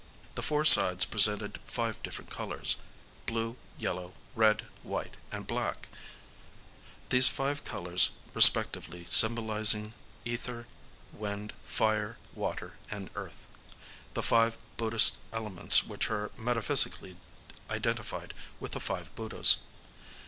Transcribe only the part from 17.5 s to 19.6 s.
identified with the Five Buddhas.